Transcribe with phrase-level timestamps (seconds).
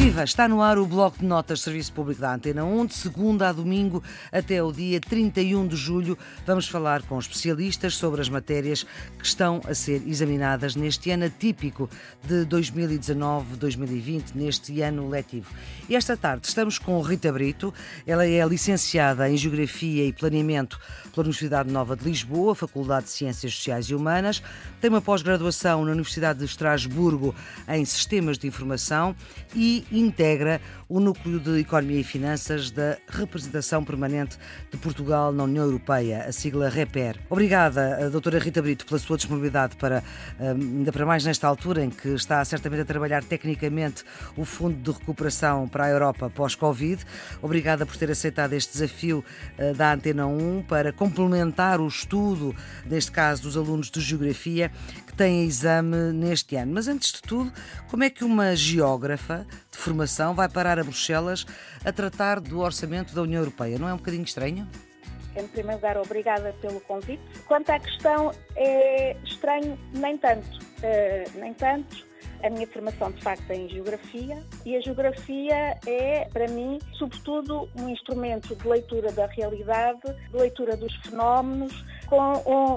[0.00, 0.24] Viva!
[0.24, 3.50] Está no ar o Bloco de Notas de Serviço Público da Antena 1, de segunda
[3.50, 6.16] a domingo até o dia 31 de julho.
[6.46, 8.82] Vamos falar com especialistas sobre as matérias
[9.18, 11.86] que estão a ser examinadas neste ano atípico
[12.26, 15.50] de 2019-2020, neste ano letivo.
[15.86, 17.74] E esta tarde estamos com Rita Brito.
[18.06, 20.80] Ela é licenciada em Geografia e Planeamento
[21.10, 24.42] pela Universidade Nova de Lisboa, Faculdade de Ciências Sociais e Humanas.
[24.80, 27.34] Tem uma pós-graduação na Universidade de Estrasburgo
[27.68, 29.14] em Sistemas de Informação
[29.54, 34.36] e integra o Núcleo de Economia e Finanças da Representação Permanente
[34.72, 37.16] de Portugal na União Europeia, a sigla REPER.
[37.30, 40.02] Obrigada, doutora Rita Brito, pela sua disponibilidade para,
[40.36, 44.02] ainda para mais nesta altura em que está certamente a trabalhar tecnicamente
[44.36, 47.06] o Fundo de Recuperação para a Europa pós-Covid.
[47.40, 49.24] Obrigada por ter aceitado este desafio
[49.58, 52.52] eh, da Antena 1 para complementar o estudo,
[52.84, 54.72] neste caso, dos alunos de Geografia
[55.06, 56.72] que têm exame neste ano.
[56.74, 57.52] Mas antes de tudo,
[57.88, 61.46] como é que uma geógrafa de formação vai parar a Bruxelas
[61.84, 63.78] a tratar do orçamento da União Europeia?
[63.78, 64.66] Não é um bocadinho estranho?
[65.36, 67.22] Em primeiro lugar, obrigada pelo convite.
[67.46, 70.58] Quanto à questão, é estranho, nem tanto.
[70.58, 72.10] Uh, nem tanto.
[72.42, 77.68] A minha formação, de facto, é em Geografia e a Geografia é, para mim, sobretudo,
[77.78, 80.00] um instrumento de leitura da realidade,
[80.30, 82.32] de leitura dos fenómenos, com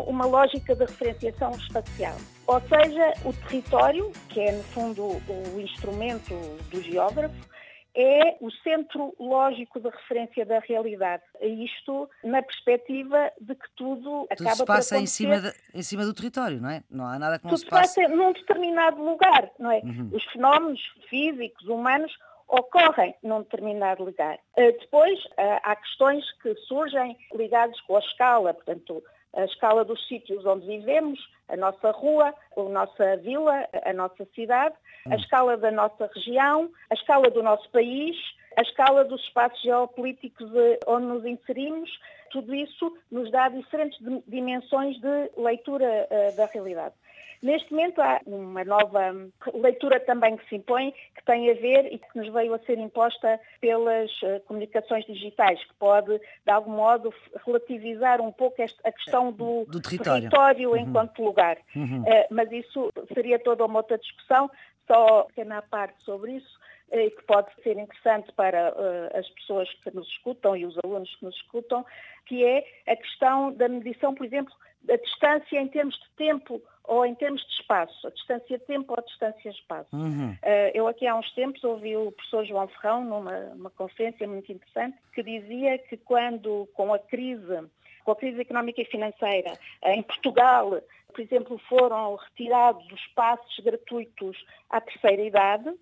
[0.05, 2.15] uma lógica de referenciação espacial.
[2.45, 6.33] Ou seja, o território, que é, no fundo, o instrumento
[6.69, 7.52] do geógrafo,
[7.95, 11.23] é o centro lógico de referência da realidade.
[11.41, 16.05] Isto na perspectiva de que tudo, tudo acaba se passa em cima, de, em cima
[16.05, 16.83] do território, não é?
[16.89, 18.01] Não há nada que não tudo se passe.
[18.01, 19.79] passa num determinado lugar, não é?
[19.79, 20.09] Uhum.
[20.11, 22.11] Os fenómenos físicos, humanos,
[22.47, 24.35] ocorrem num determinado lugar.
[24.57, 29.03] Uh, depois, uh, há questões que surgem ligadas com a escala, portanto,
[29.35, 34.75] a escala dos sítios onde vivemos, a nossa rua, a nossa vila, a nossa cidade,
[35.09, 38.15] a escala da nossa região, a escala do nosso país,
[38.55, 40.49] a escala dos espaços geopolíticos
[40.87, 41.89] onde nos inserimos,
[42.33, 46.95] tudo isso nos dá diferentes dimensões de leitura uh, da realidade.
[47.43, 49.13] Neste momento há uma nova
[49.53, 52.79] leitura também que se impõe, que tem a ver e que nos veio a ser
[52.79, 57.13] imposta pelas uh, comunicações digitais, que pode, de algum modo,
[57.45, 60.77] relativizar um pouco a questão do, do território, território uhum.
[60.77, 61.57] enquanto lugar.
[61.75, 62.01] Uhum.
[62.01, 64.49] Uh, mas isso seria toda uma outra discussão,
[64.87, 66.62] só pequena parte sobre isso
[66.93, 71.13] e que pode ser interessante para uh, as pessoas que nos escutam e os alunos
[71.15, 71.83] que nos escutam,
[72.25, 77.05] que é a questão da medição, por exemplo, da distância em termos de tempo ou
[77.05, 79.95] em termos de espaço, a distância tempo ou a distância espaço.
[79.95, 80.31] Uhum.
[80.31, 84.97] Uh, eu aqui há uns tempos ouvi o professor João Ferrão numa conferência muito interessante
[85.13, 87.63] que dizia que quando com a crise,
[88.03, 94.45] com a crise económica e financeira em Portugal, por exemplo, foram retirados os passos gratuitos
[94.69, 95.73] à terceira idade,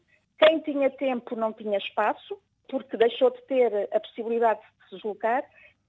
[0.42, 2.38] quem tinha tempo não tinha espaço,
[2.68, 5.44] porque deixou de ter a possibilidade de se deslocar.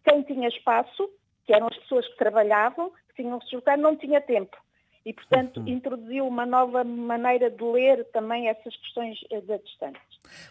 [0.04, 1.10] Quem tinha espaço,
[1.46, 4.56] que eram as pessoas que trabalhavam, que tinham que se deslocar, não tinha tempo
[5.04, 5.68] e, portanto, uhum.
[5.68, 10.00] introduziu uma nova maneira de ler também essas questões eh, da distância.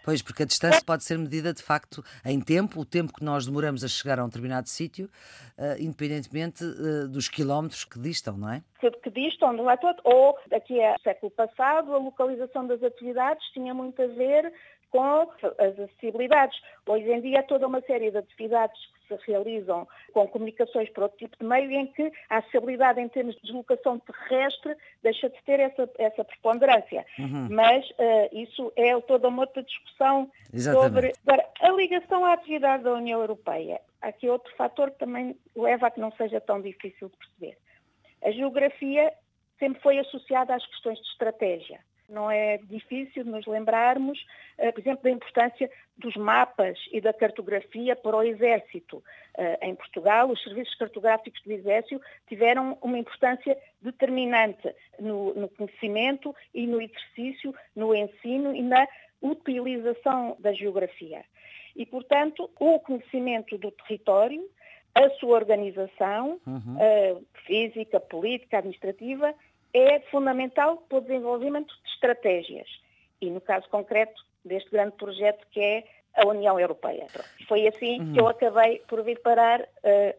[0.03, 3.45] Pois, porque a distância pode ser medida de facto em tempo, o tempo que nós
[3.45, 5.09] demoramos a chegar a um determinado sítio,
[5.57, 8.61] uh, independentemente uh, dos quilómetros que distam, não é?
[8.79, 10.01] Que, que distam do lado todo.
[10.03, 14.51] Ou, daqui a século passado, a localização das atividades tinha muito a ver
[14.91, 16.59] com as acessibilidades.
[16.85, 21.17] Hoje em dia, toda uma série de atividades que se realizam com comunicações por outro
[21.17, 25.59] tipo de meio em que a acessibilidade em termos de deslocação terrestre deixa de ter
[25.59, 27.05] essa, essa preponderância.
[27.17, 27.47] Uhum.
[27.49, 30.93] Mas uh, isso é toda uma outra discussão Exatamente.
[30.93, 33.81] sobre agora, a ligação à atividade da União Europeia.
[34.01, 37.57] Há aqui outro fator que também leva a que não seja tão difícil de perceber.
[38.23, 39.13] A geografia
[39.57, 41.79] sempre foi associada às questões de estratégia.
[42.11, 44.23] Não é difícil nos lembrarmos,
[44.57, 49.03] eh, por exemplo, da importância dos mapas e da cartografia para o Exército.
[49.37, 56.35] Eh, em Portugal, os serviços cartográficos do Exército tiveram uma importância determinante no, no conhecimento
[56.53, 58.85] e no exercício, no ensino e na
[59.21, 61.23] utilização da geografia.
[61.75, 64.43] E, portanto, o conhecimento do território,
[64.93, 66.75] a sua organização uhum.
[66.75, 69.33] uh, física, política, administrativa,
[69.73, 72.67] é fundamental para o desenvolvimento de estratégias.
[73.21, 75.83] E no caso concreto deste grande projeto que é
[76.15, 77.07] a União Europeia.
[77.47, 78.13] Foi assim uhum.
[78.13, 79.65] que eu acabei por vir parar uh,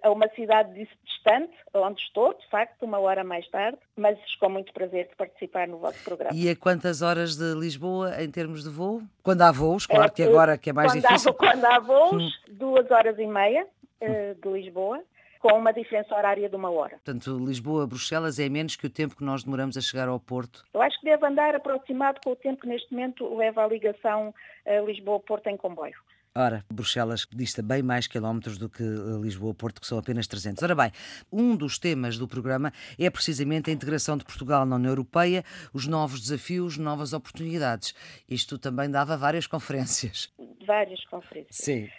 [0.02, 4.72] a uma cidade distante, onde estou, de facto, uma hora mais tarde, mas com muito
[4.72, 6.34] prazer de participar no vosso programa.
[6.34, 9.02] E a quantas horas de Lisboa em termos de voo?
[9.22, 11.30] Quando há voos, claro que agora que é mais quando difícil.
[11.30, 12.30] Há, quando há voos, hum.
[12.52, 13.66] duas horas e meia
[14.00, 15.02] uh, de Lisboa
[15.42, 17.00] com uma diferença horária de uma hora.
[17.04, 20.64] Portanto, Lisboa-Bruxelas é menos que o tempo que nós demoramos a chegar ao Porto?
[20.72, 24.32] Eu acho que deve andar aproximado com o tempo que neste momento leva a ligação
[24.64, 25.96] uh, Lisboa-Porto em comboio.
[26.34, 30.62] Ora, Bruxelas dista bem mais quilómetros do que eh, Lisboa-Porto, que são apenas 300.
[30.62, 30.90] Ora bem,
[31.30, 35.44] um dos temas do programa é precisamente a integração de Portugal na União Europeia,
[35.74, 37.94] os novos desafios, novas oportunidades.
[38.26, 40.32] Isto também dava várias conferências.
[40.66, 41.56] Várias conferências.
[41.56, 41.90] Sim.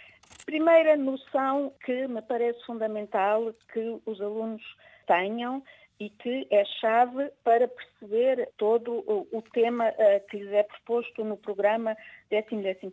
[0.46, 4.62] Primeira noção que me parece fundamental que os alunos
[5.06, 5.62] tenham
[5.98, 11.36] e que é chave para perceber todo o, tema uh, que lhes é proposto no
[11.36, 11.96] programa
[12.30, 12.46] 10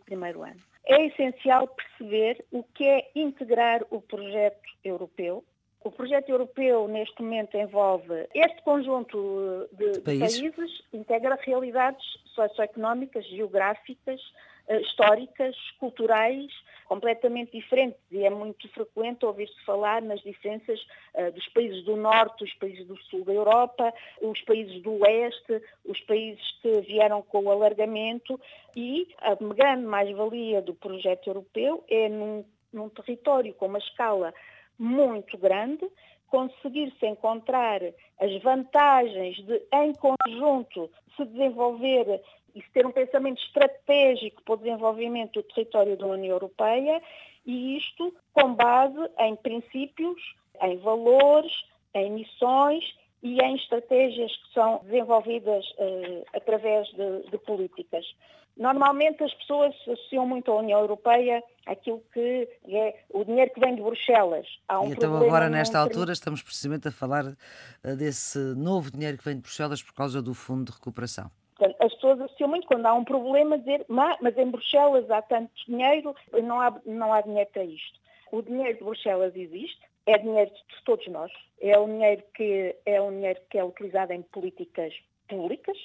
[0.04, 5.44] primeiro ano é essencial perceber o que é integrar o projeto europeu.
[5.84, 12.04] O projeto europeu, neste momento, envolve este conjunto de, de países, países integra realidades
[12.34, 16.50] socioeconómicas, geográficas, eh, históricas, culturais,
[16.86, 17.98] completamente diferentes.
[18.10, 20.78] E é muito frequente ouvir-se falar nas diferenças
[21.14, 25.62] uh, dos países do norte, os países do sul da Europa, os países do oeste,
[25.84, 28.38] os países que vieram com o alargamento.
[28.76, 34.34] E a grande mais-valia do projeto europeu é num, num território com uma escala
[34.78, 35.88] muito grande,
[36.28, 37.80] conseguir-se encontrar
[38.18, 42.22] as vantagens de, em conjunto, se desenvolver
[42.54, 47.02] e se ter um pensamento estratégico para o desenvolvimento do território da União Europeia
[47.46, 50.20] e isto com base em princípios,
[50.60, 51.52] em valores,
[51.94, 52.84] em missões
[53.22, 58.04] e em estratégias que são desenvolvidas uh, através de, de, políticas.
[58.56, 63.74] Normalmente as pessoas associam muito à União Europeia aquilo que é o dinheiro que vem
[63.74, 64.46] de Bruxelas.
[64.68, 67.34] Há um então agora nesta altura estamos precisamente a falar
[67.82, 71.30] eh, desse novo dinheiro que vem de Bruxelas por causa do Fundo de Recuperação.
[71.56, 75.52] Portanto, as pessoas associam muito quando há um problema dizer, mas em Bruxelas há tanto
[75.66, 78.00] dinheiro, não há, não há dinheiro para isto.
[78.30, 83.00] O dinheiro de Bruxelas existe, é dinheiro de todos nós, é um dinheiro que é
[83.00, 84.94] um dinheiro que é utilizado em políticas
[85.28, 85.76] públicas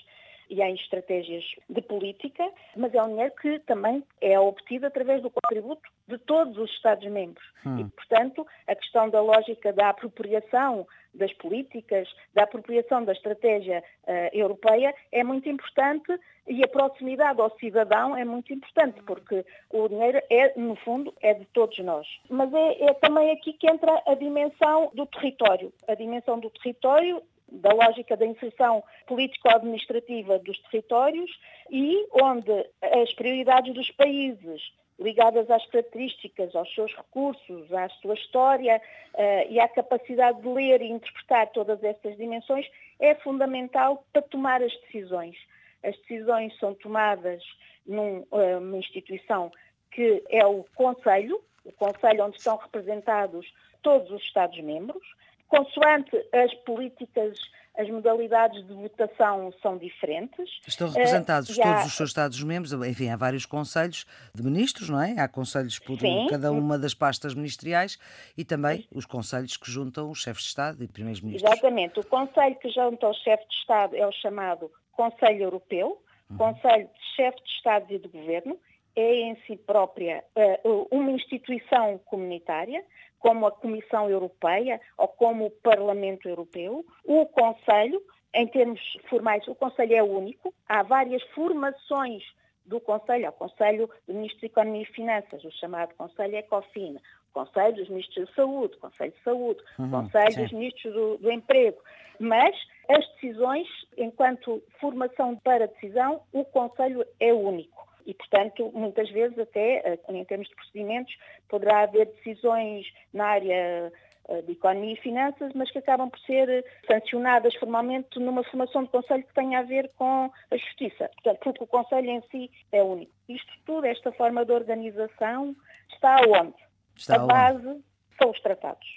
[0.50, 5.30] e em estratégias de política, mas é um dinheiro que também é obtido através do
[5.30, 7.46] contributo de todos os Estados-membros.
[7.66, 7.80] Hum.
[7.80, 10.88] E, portanto, a questão da lógica da apropriação
[11.18, 16.18] das políticas, da apropriação da estratégia uh, europeia é muito importante
[16.48, 21.34] e a proximidade ao cidadão é muito importante, porque o dinheiro é, no fundo, é
[21.34, 22.08] de todos nós.
[22.30, 25.74] Mas é, é também aqui que entra a dimensão do território.
[25.88, 27.22] A dimensão do território
[27.52, 31.32] da lógica da inserção político-administrativa dos territórios
[31.72, 34.62] e onde as prioridades dos países
[35.00, 38.82] ligadas às características, aos seus recursos, à sua história
[39.14, 42.68] uh, e à capacidade de ler e interpretar todas estas dimensões,
[43.00, 45.36] é fundamental para tomar as decisões.
[45.84, 47.44] As decisões são tomadas
[47.86, 49.52] numa uh, instituição
[49.92, 53.52] que é o Conselho, o Conselho onde estão representados
[53.82, 55.04] todos os Estados-membros,
[55.48, 57.40] consoante as políticas
[57.78, 60.50] as modalidades de votação são diferentes.
[60.68, 61.86] Estão representados uh, todos há...
[61.86, 65.20] os seus Estados-membros, enfim, há vários conselhos de ministros, não é?
[65.20, 66.28] Há conselhos por Sim.
[66.30, 68.00] cada uma das pastas ministeriais
[68.36, 71.52] e também os conselhos que juntam os chefes de Estado e primeiros-ministros.
[71.52, 72.00] Exatamente.
[72.00, 76.02] O conselho que junta os chefes de Estado é o chamado Conselho Europeu,
[76.32, 76.38] uhum.
[76.38, 78.58] Conselho de Chefe de Estado e de Governo,
[78.98, 82.84] é em si própria uh, uma instituição comunitária,
[83.20, 86.84] como a Comissão Europeia ou como o Parlamento Europeu.
[87.06, 88.02] O Conselho,
[88.34, 90.54] em termos formais, o Conselho é único.
[90.68, 92.24] Há várias formações
[92.66, 96.98] do Conselho, o Conselho de Ministros de Economia e Finanças, o chamado Conselho ECOFIN,
[97.32, 100.42] Conselho dos Ministros de Saúde, Conselho de Saúde, uhum, Conselho sim.
[100.42, 101.78] dos Ministros do, do Emprego.
[102.20, 102.56] Mas
[102.90, 107.77] as decisões, enquanto formação para decisão, o Conselho é único
[108.08, 111.14] e, portanto, muitas vezes até, eh, em termos de procedimentos,
[111.50, 113.92] poderá haver decisões na área
[114.30, 118.90] eh, de economia e finanças, mas que acabam por ser sancionadas formalmente numa formação de
[118.90, 121.10] conselho que tenha a ver com a justiça.
[121.16, 123.12] Portanto, porque o conselho em si é único.
[123.28, 125.54] Isto tudo, esta forma de organização,
[125.92, 126.56] está onde?
[126.96, 127.84] Está a base
[128.18, 128.88] são os tratados.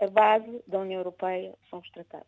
[0.00, 2.26] A base da União Europeia são os tratados.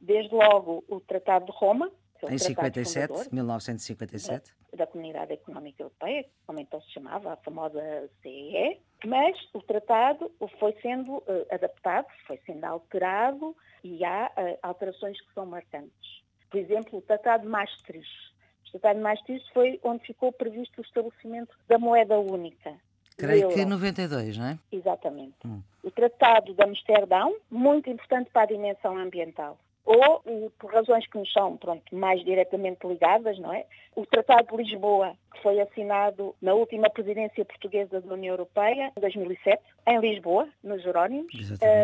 [0.00, 1.90] Desde logo o Tratado de Roma,
[2.30, 4.52] em 57, 1957.
[4.72, 7.80] Da, da, Comunidade Económica Europeia, como então se chamava, a famosa
[8.22, 15.20] CEE, mas o tratado foi sendo uh, adaptado, foi sendo alterado e há uh, alterações
[15.20, 16.22] que são marcantes.
[16.50, 18.32] Por exemplo, o Tratado de Maastricht.
[18.66, 22.74] O Tratado de Maastricht foi onde ficou previsto o estabelecimento da moeda única.
[23.16, 24.58] Creio que 92, não é?
[24.70, 25.36] Exatamente.
[25.46, 25.62] Hum.
[25.82, 31.32] O Tratado de Amsterdão, muito importante para a dimensão ambiental ou, por razões que nos
[31.32, 33.66] são pronto, mais diretamente ligadas, não é?
[33.96, 39.00] O Tratado de Lisboa, que foi assinado na última presidência portuguesa da União Europeia, em
[39.00, 41.32] 2007, em Lisboa, nos Jerónimos.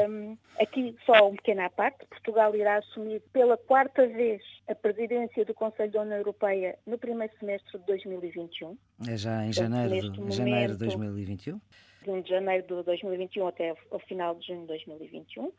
[0.08, 5.44] Um, aqui só um pequeno à parte, Portugal irá assumir pela quarta vez a presidência
[5.44, 8.78] do Conselho da União Europeia no primeiro semestre de 2021.
[9.08, 11.60] É já em janeiro, de, janeiro de 2021?
[12.04, 15.52] De janeiro de 2021 até o final de junho de 2021.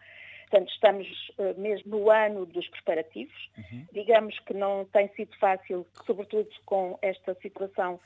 [0.50, 3.50] Portanto, estamos uh, mesmo no ano dos preparativos.
[3.58, 3.86] Uhum.
[3.94, 8.00] Digamos que não tem sido fácil, sobretudo com esta situação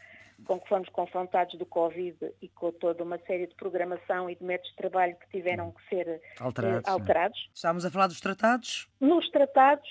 [0.46, 4.44] com que fomos confrontados do Covid e com toda uma série de programação e de
[4.44, 6.90] métodos de trabalho que tiveram que ser eh, alterados.
[6.90, 7.50] Alterados.
[7.54, 8.90] Estamos a falar dos tratados?
[9.00, 9.88] Nos tratados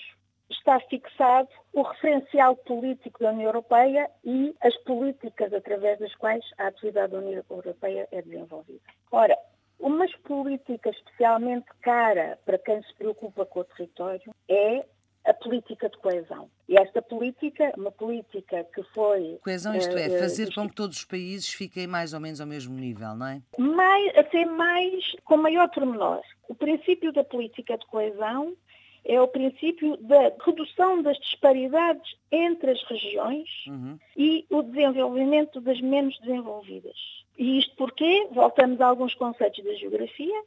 [0.51, 6.67] está fixado o referencial político da União Europeia e as políticas através das quais a
[6.67, 8.81] atividade da União Europeia é desenvolvida.
[9.11, 9.37] Ora,
[9.83, 14.87] uma política especialmente cara para quem se preocupa com o território é
[15.25, 16.49] a política de coesão.
[16.69, 19.39] E esta política, uma política que foi...
[19.43, 22.41] Coesão, isto é, eh, fazer uh, com que todos os países fiquem mais ou menos
[22.41, 23.43] ao mesmo nível, não é?
[23.59, 26.23] Mais, até mais, com maior pormenor.
[26.49, 28.57] O princípio da política de coesão
[29.05, 33.99] é o princípio da redução das disparidades entre as regiões uhum.
[34.17, 37.22] e o desenvolvimento das menos desenvolvidas.
[37.39, 40.43] E isto porque voltamos a alguns conceitos da geografia.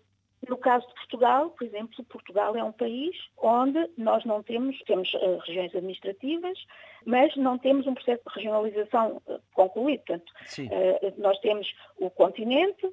[0.47, 5.11] No caso de Portugal, por exemplo, Portugal é um país onde nós não temos, temos
[5.15, 6.57] uh, regiões administrativas,
[7.03, 10.03] mas não temos um processo de regionalização uh, concluído.
[10.05, 12.85] Portanto, uh, nós temos o continente,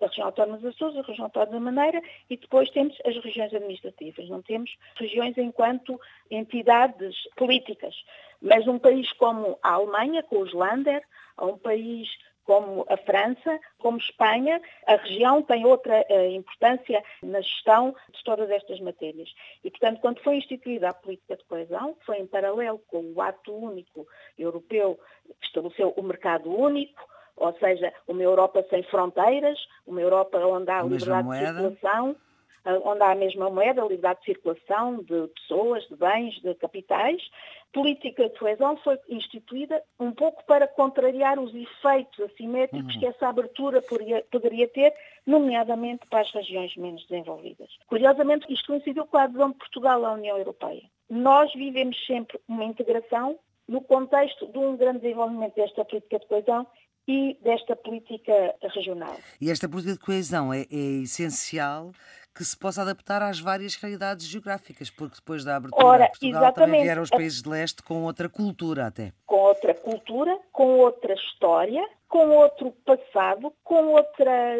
[0.00, 3.52] a região autónoma dos Açores, a região autónoma da Madeira e depois temos as regiões
[3.52, 4.28] administrativas.
[4.28, 7.96] Não temos regiões enquanto entidades políticas.
[8.40, 11.02] Mas um país como a Alemanha, com os Länder,
[11.36, 12.08] ou um país
[12.44, 18.50] como a França, como Espanha, a região tem outra uh, importância na gestão de todas
[18.50, 19.32] estas matérias.
[19.62, 23.54] E, portanto, quando foi instituída a política de coesão, foi em paralelo com o ato
[23.54, 24.06] único
[24.38, 24.98] europeu
[25.40, 27.00] que estabeleceu o mercado único,
[27.36, 32.16] ou seja, uma Europa sem fronteiras, uma Europa onde há liberdade de circulação,
[32.64, 37.22] onde há a mesma moeda, a liberdade de circulação de pessoas, de bens, de capitais.
[37.72, 43.00] Política de coesão foi instituída um pouco para contrariar os efeitos assimétricos uhum.
[43.00, 44.92] que essa abertura poderia, poderia ter,
[45.26, 47.68] nomeadamente para as regiões menos desenvolvidas.
[47.86, 50.82] Curiosamente, isto coincidiu com a adesão de Portugal à União Europeia.
[51.08, 56.66] Nós vivemos sempre uma integração no contexto de um grande desenvolvimento desta política de coesão
[57.08, 59.16] e desta política regional.
[59.40, 61.92] E esta política de coesão é, é essencial
[62.34, 66.42] que se possa adaptar às várias realidades geográficas, porque depois da abertura Ora, de Portugal
[66.42, 66.66] exatamente.
[66.66, 69.12] também vieram os países de leste com outra cultura até.
[69.26, 74.56] Com outra cultura, com outra história, com outro passado, com outra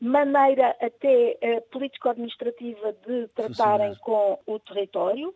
[0.00, 5.34] maneira até uh, político-administrativa de tratarem com o território.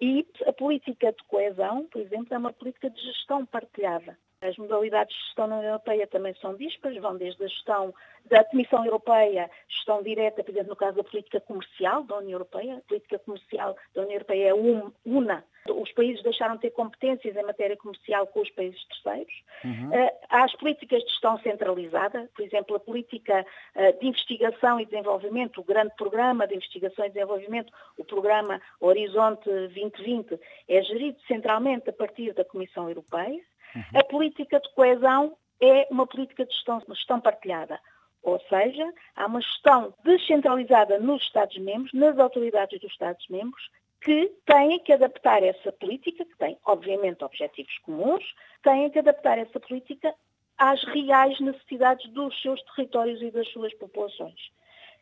[0.00, 4.18] E a política de coesão, por exemplo, é uma política de gestão partilhada.
[4.40, 7.94] As modalidades de gestão na União Europeia também são dispares, vão desde a gestão
[8.26, 12.76] da Comissão Europeia, gestão direta, por exemplo, no caso da política comercial da União Europeia,
[12.76, 15.44] a política comercial da União Europeia é una.
[15.68, 19.34] Os países deixaram de ter competências em matéria comercial com os países terceiros.
[19.64, 19.88] Uhum.
[19.88, 24.84] Uh, há as políticas de gestão centralizada, por exemplo, a política uh, de investigação e
[24.84, 30.38] desenvolvimento, o grande programa de investigação e desenvolvimento, o programa Horizonte 2020,
[30.68, 33.40] é gerido centralmente a partir da Comissão Europeia.
[33.74, 34.00] Uhum.
[34.00, 37.80] A política de coesão é uma política de gestão, gestão partilhada.
[38.22, 43.70] Ou seja, há uma gestão descentralizada nos Estados-membros, nas autoridades dos Estados-membros,
[44.00, 48.24] que têm que adaptar essa política, que tem, obviamente, objetivos comuns,
[48.62, 50.14] têm que adaptar essa política
[50.58, 54.55] às reais necessidades dos seus territórios e das suas populações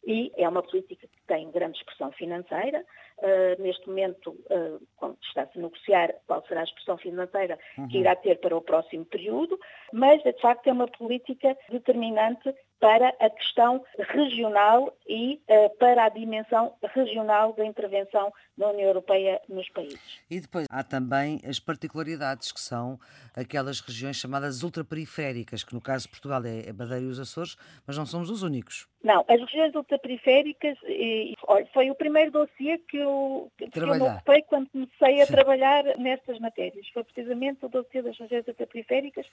[0.07, 2.85] e é uma política que tem grande expressão financeira.
[3.19, 7.89] Uh, neste momento, uh, está-se a negociar qual será a expressão financeira uhum.
[7.89, 9.59] que irá ter para o próximo período,
[9.93, 16.09] mas, de facto, é uma política determinante para a questão regional e uh, para a
[16.11, 20.21] dimensão regional da intervenção da União Europeia nos países.
[20.31, 23.01] E depois há também as particularidades que são
[23.35, 27.97] aquelas regiões chamadas ultraperiféricas, que no caso de Portugal é Madeira e os Açores, mas
[27.97, 28.87] não somos os únicos.
[29.03, 34.01] Não, as regiões ultraperiféricas e, olha, foi o primeiro dossiê que eu, que eu me
[34.01, 35.33] ocupei quando comecei a Sim.
[35.33, 36.89] trabalhar nestas matérias.
[36.89, 39.27] Foi precisamente o dossiê das regiões ultraperiféricas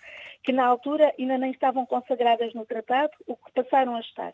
[0.43, 4.31] que na altura ainda nem estavam consagradas no tratado, o passaram a estar.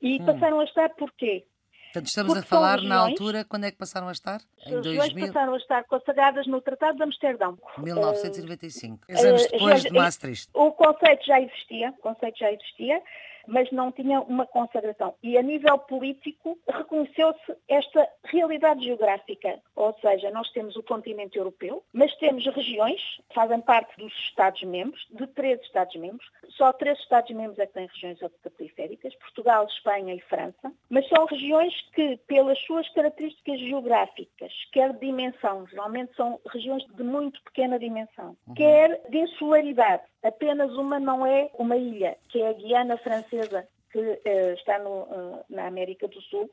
[0.00, 0.26] E hum.
[0.26, 1.46] passaram a estar porquê?
[1.86, 4.40] Portanto, estamos Porque a falar regiões, na altura, quando é que passaram a estar?
[4.66, 5.26] Em as regiões 2000...
[5.28, 7.58] passaram a estar consagradas no Tratado de Amsterdão.
[7.78, 9.06] 1995.
[9.08, 10.50] Uh, anos depois uh, de Maastricht.
[10.52, 13.02] O conceito já existia, o conceito já existia.
[13.46, 15.14] Mas não tinha uma consagração.
[15.22, 21.82] E a nível político reconheceu-se esta realidade geográfica, ou seja, nós temos o continente europeu,
[21.92, 27.66] mas temos regiões que fazem parte dos Estados-membros, de três Estados-membros, só três Estados-membros é
[27.66, 28.18] que têm regiões
[28.56, 35.00] periféricas, Portugal, Espanha e França, mas são regiões que, pelas suas características geográficas, quer de
[35.00, 38.54] dimensão, geralmente são regiões de muito pequena dimensão, uhum.
[38.54, 43.98] quer de insularidade, apenas uma não é uma ilha, que é a Guiana Francesa, que
[43.98, 46.50] uh, está no, uh, na América do Sul,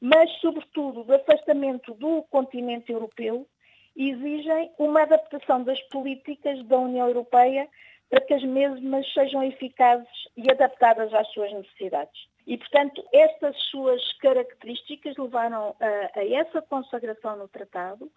[0.00, 3.46] mas, sobretudo, do afastamento do continente europeu,
[3.96, 7.68] exigem uma adaptação das políticas da União Europeia
[8.10, 12.26] para que as mesmas sejam eficazes e adaptadas às suas necessidades.
[12.46, 18.10] E, portanto, estas suas características levaram a, a essa consagração no tratado,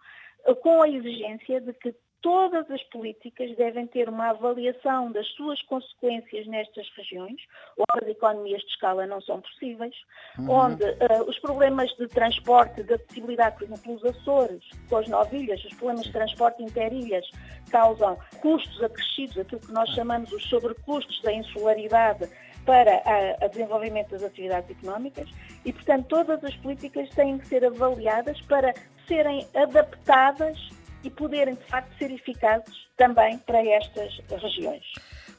[0.61, 6.47] com a exigência de que todas as políticas devem ter uma avaliação das suas consequências
[6.47, 7.39] nestas regiões,
[7.77, 9.93] onde as economias de escala não são possíveis,
[10.39, 10.49] uhum.
[10.49, 15.63] onde uh, os problemas de transporte, de acessibilidade, por exemplo, os Açores, com as novilhas,
[15.65, 17.29] os problemas de transporte interilhas
[17.69, 22.27] causam custos acrescidos, aquilo que nós chamamos os sobrecustos da insularidade
[22.65, 23.03] para
[23.45, 25.29] o desenvolvimento das atividades económicas
[25.63, 28.73] e, portanto, todas as políticas têm que ser avaliadas para
[29.07, 30.57] serem adaptadas
[31.05, 34.83] e poderem, de facto, ser eficazes também para estas regiões.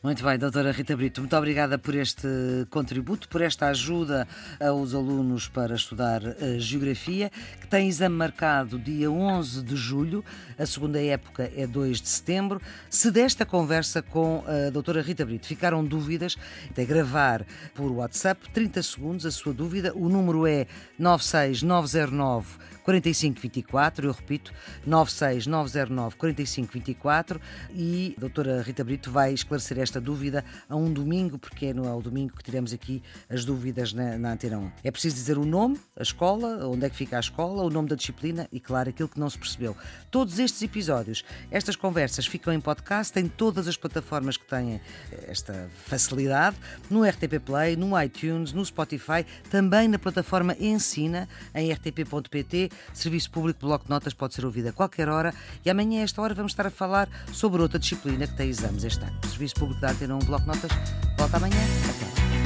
[0.03, 2.29] Muito bem, doutora Rita Brito, muito obrigada por este
[2.71, 4.29] contributo, por esta ajuda
[4.61, 7.29] aos alunos para estudar uh, Geografia,
[7.61, 10.25] que tem exame marcado dia 11 de julho,
[10.57, 12.61] a segunda época é 2 de setembro.
[12.89, 16.37] Se desta conversa com a doutora Rita Brito ficaram dúvidas,
[16.77, 17.45] é gravar
[17.75, 20.67] por WhatsApp 30 segundos a sua dúvida, o número é
[20.99, 24.55] 96909 4524, eu repito,
[24.87, 27.41] 96909 4524
[27.75, 31.89] e a doutora Rita Brito vai esclarecer esta dúvida a um domingo, porque é no
[31.89, 34.71] ao domingo que tiramos aqui as dúvidas na, na Antena 1.
[34.85, 37.89] É preciso dizer o nome, a escola, onde é que fica a escola, o nome
[37.89, 39.77] da disciplina e, claro, aquilo que não se percebeu.
[40.09, 44.81] Todos estes episódios, estas conversas ficam em podcast em todas as plataformas que têm
[45.27, 46.57] esta facilidade,
[46.89, 53.67] no RTP Play, no iTunes, no Spotify, também na plataforma Ensina, em rtp.pt Serviço Público
[53.67, 56.53] Bloco de Notas pode ser ouvido a qualquer hora e amanhã, a esta hora, vamos
[56.53, 59.19] estar a falar sobre outra disciplina que tem exames este ano.
[59.29, 60.71] Serviço Público da Antena 1 Bloco de Notas
[61.19, 61.57] volta amanhã.
[61.57, 62.46] Até lá.